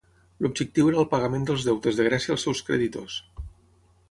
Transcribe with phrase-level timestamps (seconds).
[0.43, 3.21] L'objectiu era el pagament dels deutes de Grècia als seus creditors.